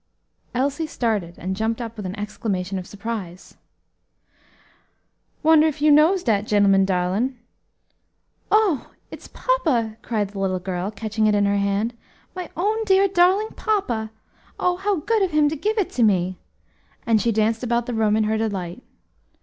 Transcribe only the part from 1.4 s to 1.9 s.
jumped